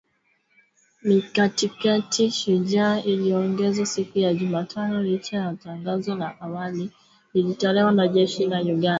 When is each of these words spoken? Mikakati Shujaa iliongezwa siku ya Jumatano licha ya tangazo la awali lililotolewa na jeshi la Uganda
Mikakati 1.03 2.31
Shujaa 2.31 2.99
iliongezwa 2.99 3.85
siku 3.85 4.19
ya 4.19 4.33
Jumatano 4.33 5.03
licha 5.03 5.37
ya 5.37 5.53
tangazo 5.53 6.15
la 6.15 6.41
awali 6.41 6.91
lililotolewa 7.33 7.91
na 7.91 8.07
jeshi 8.07 8.45
la 8.45 8.61
Uganda 8.61 8.89